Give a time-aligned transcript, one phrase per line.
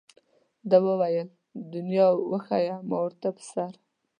[0.69, 1.27] ده وویل
[1.73, 3.71] دنیا وښیه ما ورته په سر.